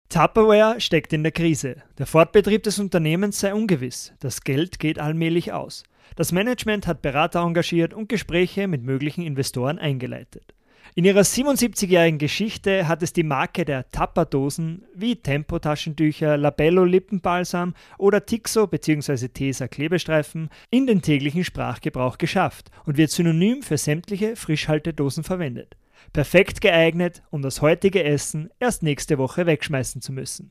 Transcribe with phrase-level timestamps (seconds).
[0.09, 1.77] Tupperware steckt in der Krise.
[1.97, 4.13] Der Fortbetrieb des Unternehmens sei ungewiss.
[4.21, 5.85] Das Geld geht allmählich aus.
[6.17, 10.55] Das Management hat Berater engagiert und Gespräche mit möglichen Investoren eingeleitet.
[10.97, 18.27] In ihrer 77-jährigen Geschichte hat es die Marke der Tapperdosen wie Tempo-Taschentücher, Labello Lippenbalsam oder
[18.27, 19.29] Tixo bzw.
[19.29, 25.77] Tesa Klebestreifen in den täglichen Sprachgebrauch geschafft und wird synonym für sämtliche Frischhaltedosen verwendet.
[26.13, 30.51] Perfekt geeignet, um das heutige Essen erst nächste Woche wegschmeißen zu müssen.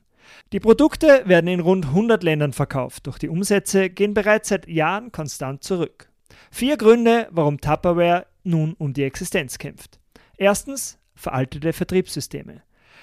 [0.54, 5.12] Die Produkte werden in rund 100 Ländern verkauft, doch die Umsätze gehen bereits seit Jahren
[5.12, 6.08] konstant zurück.
[6.50, 10.00] Vier Gründe, warum Tupperware nun um die Existenz kämpft.
[10.40, 12.62] Erstens veraltete Vertriebssysteme.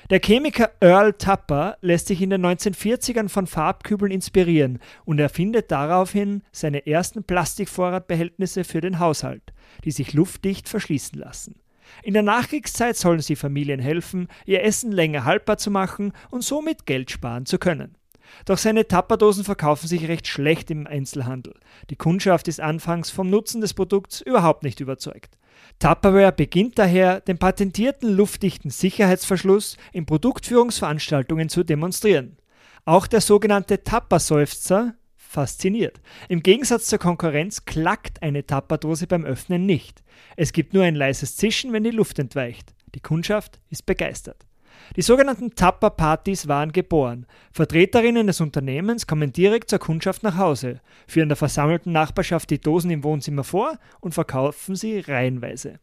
[0.10, 6.42] Der Chemiker Earl Tupper lässt sich in den 1940ern von Farbkübeln inspirieren und erfindet daraufhin
[6.52, 11.60] seine ersten Plastikvorratbehältnisse für den Haushalt, die sich luftdicht verschließen lassen.
[12.02, 16.88] In der Nachkriegszeit sollen sie Familien helfen, ihr Essen länger haltbar zu machen und somit
[16.88, 17.98] Geld sparen zu können.
[18.46, 21.54] Doch seine Tapperdosen verkaufen sich recht schlecht im Einzelhandel.
[21.92, 25.38] Die Kundschaft ist anfangs vom Nutzen des Produkts überhaupt nicht überzeugt.
[25.80, 32.38] Tupperware beginnt daher, den patentierten luftdichten Sicherheitsverschluss in Produktführungsveranstaltungen zu demonstrieren.
[32.86, 36.02] Auch der sogenannte Tapperseufzer fasziniert.
[36.30, 40.04] Im Gegensatz zur Konkurrenz klackt eine Tapperdose beim Öffnen nicht.
[40.36, 42.74] Es gibt nur ein leises Zischen, wenn die Luft entweicht.
[42.96, 44.47] Die Kundschaft ist begeistert.
[44.96, 47.26] Die sogenannten Tapper-Partys waren geboren.
[47.52, 52.92] Vertreterinnen des Unternehmens kommen direkt zur Kundschaft nach Hause, führen der versammelten Nachbarschaft die Dosen
[52.92, 55.80] im Wohnzimmer vor und verkaufen sie reihenweise.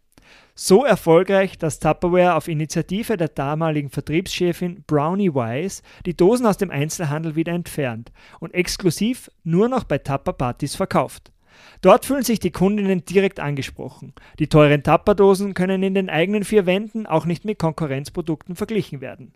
[0.55, 6.71] So erfolgreich, dass Tupperware auf Initiative der damaligen Vertriebschefin Brownie Wise die Dosen aus dem
[6.71, 11.34] Einzelhandel wieder entfernt und exklusiv nur noch bei Tupper-Partys verkauft.
[11.81, 14.13] Dort fühlen sich die Kundinnen direkt angesprochen.
[14.39, 19.33] Die teuren Tapperdosen können in den eigenen vier Wänden auch nicht mit Konkurrenzprodukten verglichen werden.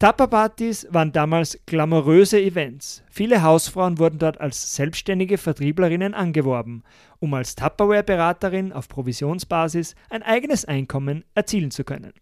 [0.00, 3.02] Tapperpartys waren damals glamouröse Events.
[3.10, 6.84] Viele Hausfrauen wurden dort als selbstständige Vertrieblerinnen angeworben,
[7.18, 12.14] um als Tupperware-Beraterin auf Provisionsbasis ein eigenes Einkommen erzielen zu können.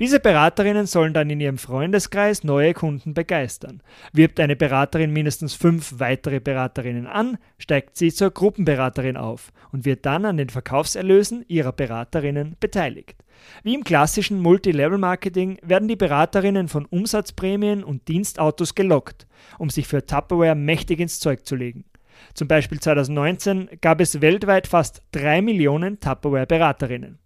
[0.00, 3.82] Diese Beraterinnen sollen dann in ihrem Freundeskreis neue Kunden begeistern.
[4.12, 10.06] Wirbt eine Beraterin mindestens fünf weitere Beraterinnen an, steigt sie zur Gruppenberaterin auf und wird
[10.06, 13.22] dann an den Verkaufserlösen ihrer Beraterinnen beteiligt.
[13.62, 19.26] Wie im klassischen Multilevel-Marketing werden die Beraterinnen von Umsatzprämien und Dienstautos gelockt,
[19.58, 21.84] um sich für Tupperware mächtig ins Zeug zu legen.
[22.34, 27.18] Zum Beispiel 2019 gab es weltweit fast drei Millionen Tupperware-Beraterinnen.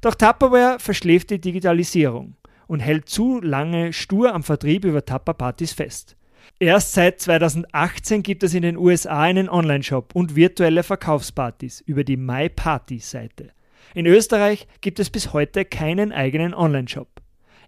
[0.00, 6.16] Doch Tupperware verschläft die Digitalisierung und hält zu lange stur am Vertrieb über Tupper-Partys fest.
[6.60, 12.16] Erst seit 2018 gibt es in den USA einen Online-Shop und virtuelle Verkaufspartys über die
[12.16, 13.50] MyParty-Seite.
[13.94, 17.08] In Österreich gibt es bis heute keinen eigenen Online-Shop.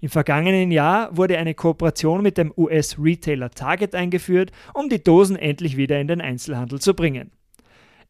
[0.01, 5.77] Im vergangenen Jahr wurde eine Kooperation mit dem US-Retailer Target eingeführt, um die Dosen endlich
[5.77, 7.33] wieder in den Einzelhandel zu bringen.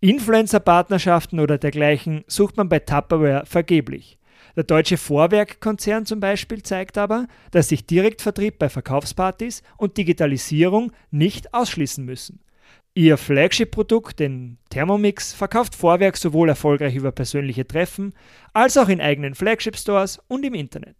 [0.01, 4.19] Influencer-Partnerschaften oder dergleichen sucht man bei Tupperware vergeblich.
[4.57, 11.55] Der deutsche Vorwerk-Konzern zum Beispiel zeigt aber, dass sich Direktvertrieb bei Verkaufspartys und Digitalisierung nicht
[11.55, 12.41] ausschließen müssen.
[12.95, 18.15] Ihr Flagship-Produkt, den Thermomix, verkauft Vorwerk sowohl erfolgreich über persönliche Treffen
[18.53, 20.97] als auch in eigenen Flagship-Stores und im Internet.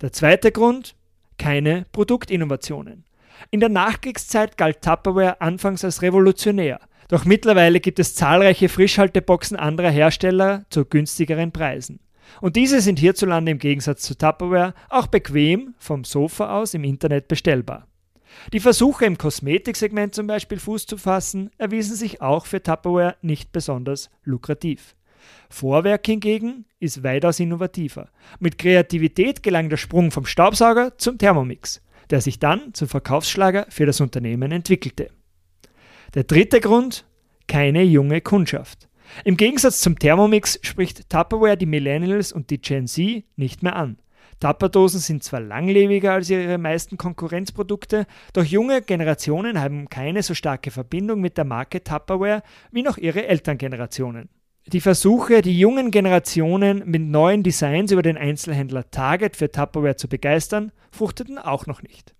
[0.00, 0.96] Der zweite Grund:
[1.38, 3.04] keine Produktinnovationen.
[3.50, 6.80] In der Nachkriegszeit galt Tupperware anfangs als revolutionär.
[7.08, 12.00] Doch mittlerweile gibt es zahlreiche Frischhalteboxen anderer Hersteller zu günstigeren Preisen.
[12.42, 17.26] Und diese sind hierzulande im Gegensatz zu Tupperware auch bequem vom Sofa aus im Internet
[17.26, 17.86] bestellbar.
[18.52, 23.52] Die Versuche im Kosmetiksegment zum Beispiel Fuß zu fassen, erwiesen sich auch für Tupperware nicht
[23.52, 24.94] besonders lukrativ.
[25.48, 28.10] Vorwerk hingegen ist weitaus innovativer.
[28.38, 33.86] Mit Kreativität gelang der Sprung vom Staubsauger zum Thermomix, der sich dann zum Verkaufsschlager für
[33.86, 35.08] das Unternehmen entwickelte.
[36.14, 37.04] Der dritte Grund,
[37.48, 38.88] keine junge Kundschaft.
[39.24, 43.98] Im Gegensatz zum Thermomix spricht Tupperware die Millennials und die Gen Z nicht mehr an.
[44.40, 50.70] Tupperdosen sind zwar langlebiger als ihre meisten Konkurrenzprodukte, doch junge Generationen haben keine so starke
[50.70, 54.30] Verbindung mit der Marke Tupperware wie noch ihre Elterngenerationen.
[54.66, 60.08] Die Versuche, die jungen Generationen mit neuen Designs über den Einzelhändler Target für Tupperware zu
[60.08, 62.14] begeistern, fruchteten auch noch nicht.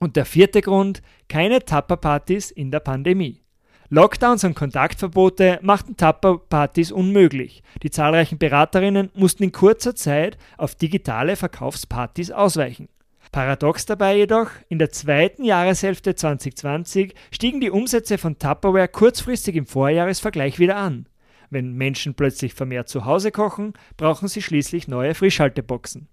[0.00, 3.42] Und der vierte Grund, keine Tupper-Partys in der Pandemie.
[3.90, 7.62] Lockdowns und Kontaktverbote machten Tupper-Partys unmöglich.
[7.82, 12.88] Die zahlreichen Beraterinnen mussten in kurzer Zeit auf digitale Verkaufspartys ausweichen.
[13.30, 19.66] Paradox dabei jedoch, in der zweiten Jahreshälfte 2020 stiegen die Umsätze von Tupperware kurzfristig im
[19.66, 21.06] Vorjahresvergleich wieder an.
[21.50, 26.08] Wenn Menschen plötzlich vermehrt zu Hause kochen, brauchen sie schließlich neue Frischhalteboxen.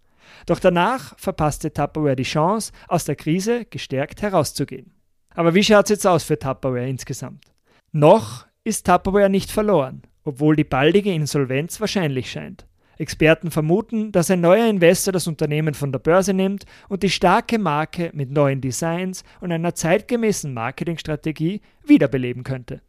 [0.46, 4.92] Doch danach verpasste Tupperware die Chance, aus der Krise gestärkt herauszugehen.
[5.34, 7.46] Aber wie schaut es jetzt aus für Tupperware insgesamt?
[7.92, 12.66] Noch ist Tupperware nicht verloren, obwohl die baldige Insolvenz wahrscheinlich scheint.
[12.98, 17.60] Experten vermuten, dass ein neuer Investor das Unternehmen von der Börse nimmt und die starke
[17.60, 22.82] Marke mit neuen Designs und einer zeitgemäßen Marketingstrategie wiederbeleben könnte.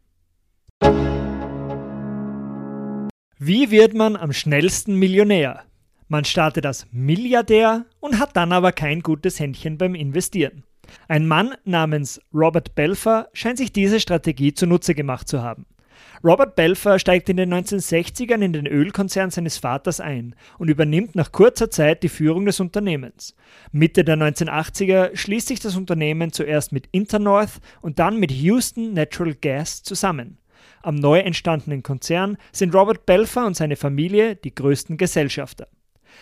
[3.37, 5.63] Wie wird man am schnellsten Millionär?
[6.11, 10.63] Man startet als Milliardär und hat dann aber kein gutes Händchen beim Investieren.
[11.07, 15.67] Ein Mann namens Robert Belfer scheint sich diese Strategie zunutze gemacht zu haben.
[16.23, 21.31] Robert Belfer steigt in den 1960ern in den Ölkonzern seines Vaters ein und übernimmt nach
[21.31, 23.35] kurzer Zeit die Führung des Unternehmens.
[23.71, 29.35] Mitte der 1980er schließt sich das Unternehmen zuerst mit Internorth und dann mit Houston Natural
[29.35, 30.39] Gas zusammen.
[30.81, 35.67] Am neu entstandenen Konzern sind Robert Belfer und seine Familie die größten Gesellschafter.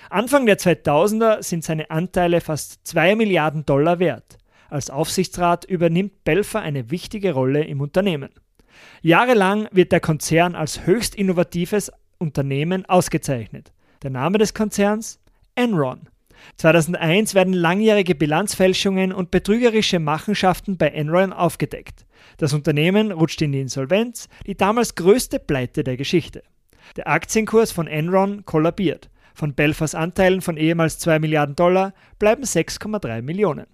[0.10, 4.38] Anfang der 2000er sind seine Anteile fast 2 Milliarden Dollar wert.
[4.70, 8.30] Als Aufsichtsrat übernimmt Belfer eine wichtige Rolle im Unternehmen.
[9.02, 13.72] Jahrelang wird der Konzern als höchst innovatives Unternehmen ausgezeichnet.
[14.04, 15.20] Der Name des Konzerns?
[15.56, 16.10] Enron.
[16.58, 22.06] 2001 werden langjährige Bilanzfälschungen und betrügerische Machenschaften bei Enron aufgedeckt.
[22.38, 26.44] Das Unternehmen rutscht in die Insolvenz, die damals größte Pleite der Geschichte.
[26.96, 29.10] Der Aktienkurs von Enron kollabiert.
[29.38, 33.68] Von Belfers Anteilen von ehemals 2 Milliarden Dollar bleiben 6,3 Millionen.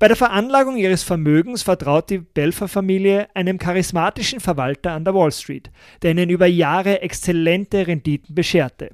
[0.00, 5.70] Bei der Veranlagung ihres Vermögens vertraut die Belfer-Familie einem charismatischen Verwalter an der Wall Street,
[6.02, 8.90] der ihnen über Jahre exzellente Renditen bescherte.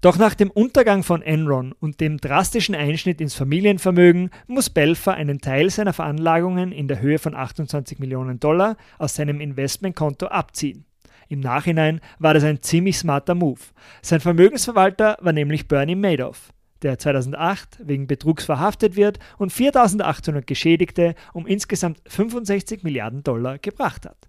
[0.00, 5.40] Doch nach dem Untergang von Enron und dem drastischen Einschnitt ins Familienvermögen muss Belfer einen
[5.40, 10.84] Teil seiner Veranlagungen in der Höhe von 28 Millionen Dollar aus seinem Investmentkonto abziehen.
[11.28, 13.60] Im Nachhinein war das ein ziemlich smarter Move.
[14.02, 16.52] Sein Vermögensverwalter war nämlich Bernie Madoff,
[16.82, 24.06] der 2008 wegen Betrugs verhaftet wird und 4800 Geschädigte um insgesamt 65 Milliarden Dollar gebracht
[24.06, 24.28] hat.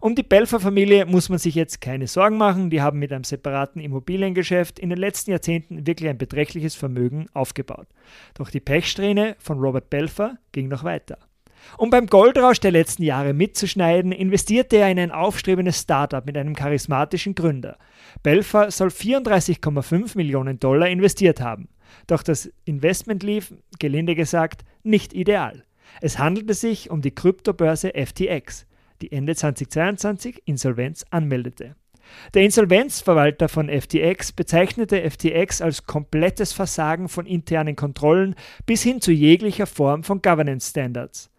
[0.00, 2.70] Um die Belfer-Familie muss man sich jetzt keine Sorgen machen.
[2.70, 7.88] Die haben mit einem separaten Immobiliengeschäft in den letzten Jahrzehnten wirklich ein beträchtliches Vermögen aufgebaut.
[8.34, 11.18] Doch die Pechsträhne von Robert Belfer ging noch weiter.
[11.76, 16.54] Um beim Goldrausch der letzten Jahre mitzuschneiden, investierte er in ein aufstrebendes Startup mit einem
[16.54, 17.76] charismatischen Gründer.
[18.22, 21.68] Belfer soll 34,5 Millionen Dollar investiert haben.
[22.06, 25.64] Doch das Investment lief, gelinde gesagt, nicht ideal.
[26.00, 28.66] Es handelte sich um die Kryptobörse FTX
[29.02, 31.76] die Ende 2022 Insolvenz anmeldete.
[32.34, 39.12] Der Insolvenzverwalter von FTX bezeichnete FTX als komplettes Versagen von internen Kontrollen bis hin zu
[39.12, 41.30] jeglicher Form von Governance Standards.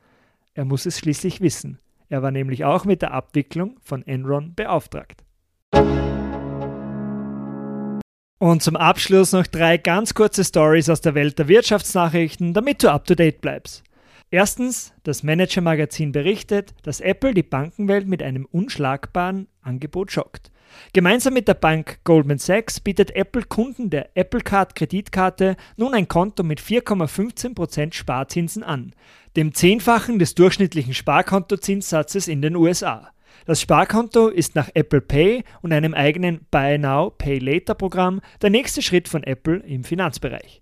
[0.60, 1.80] Er muss es schließlich wissen.
[2.10, 5.24] Er war nämlich auch mit der Abwicklung von Enron beauftragt.
[8.40, 12.92] Und zum Abschluss noch drei ganz kurze Stories aus der Welt der Wirtschaftsnachrichten, damit du
[12.92, 13.86] up to date bleibst.
[14.32, 20.52] Erstens, das Manager-Magazin berichtet, dass Apple die Bankenwelt mit einem unschlagbaren Angebot schockt.
[20.94, 26.08] Gemeinsam mit der Bank Goldman Sachs bietet Apple Kunden der Apple Card Kreditkarte nun ein
[26.08, 28.94] Konto mit 4,15% Sparzinsen an,
[29.36, 33.12] dem Zehnfachen des durchschnittlichen Sparkontozinssatzes in den USA.
[33.46, 38.50] Das Sparkonto ist nach Apple Pay und einem eigenen Buy Now, Pay Later Programm der
[38.50, 40.62] nächste Schritt von Apple im Finanzbereich.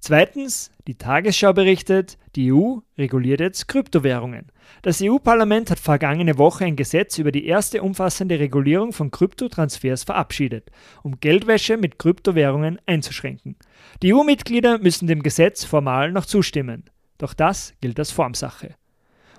[0.00, 4.52] Zweitens, die Tagesschau berichtet, die EU reguliert jetzt Kryptowährungen.
[4.82, 10.70] Das EU-Parlament hat vergangene Woche ein Gesetz über die erste umfassende Regulierung von Kryptotransfers verabschiedet,
[11.02, 13.56] um Geldwäsche mit Kryptowährungen einzuschränken.
[14.02, 16.84] Die EU-Mitglieder müssen dem Gesetz formal noch zustimmen.
[17.18, 18.74] Doch das gilt als Formsache.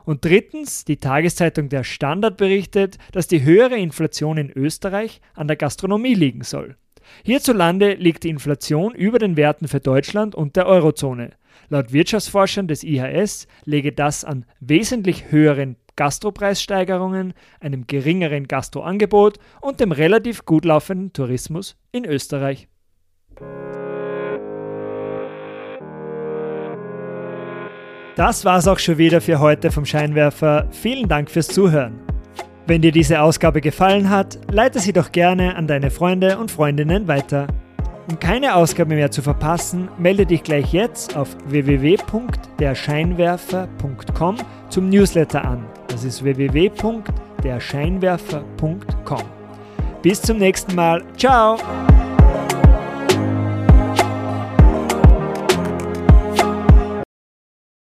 [0.06, 5.58] Und drittens, die Tageszeitung Der Standard berichtet, dass die höhere Inflation in Österreich an der
[5.58, 6.78] Gastronomie liegen soll.
[7.24, 11.32] Hierzulande liegt die Inflation über den Werten für Deutschland und der Eurozone.
[11.70, 19.92] Laut Wirtschaftsforschern des IHS lege das an wesentlich höheren Gastropreissteigerungen, einem geringeren Gastroangebot und dem
[19.92, 22.68] relativ gut laufenden Tourismus in Österreich.
[28.16, 30.68] Das war's auch schon wieder für heute vom Scheinwerfer.
[30.72, 32.00] Vielen Dank fürs Zuhören.
[32.68, 37.08] Wenn dir diese Ausgabe gefallen hat, leite sie doch gerne an deine Freunde und Freundinnen
[37.08, 37.46] weiter.
[38.10, 44.38] Um keine Ausgabe mehr zu verpassen, melde dich gleich jetzt auf www.derscheinwerfer.com
[44.70, 45.66] zum Newsletter an.
[45.88, 49.24] Das ist www.derscheinwerfer.com.
[50.02, 51.04] Bis zum nächsten Mal.
[51.18, 51.58] Ciao!